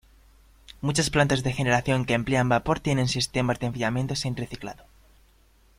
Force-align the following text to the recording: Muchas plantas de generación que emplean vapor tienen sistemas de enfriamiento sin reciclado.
Muchas 0.81 1.11
plantas 1.11 1.43
de 1.43 1.53
generación 1.53 2.05
que 2.05 2.15
emplean 2.15 2.49
vapor 2.49 2.79
tienen 2.79 3.07
sistemas 3.07 3.59
de 3.59 3.67
enfriamiento 3.67 4.15
sin 4.15 4.35
reciclado. 4.35 4.83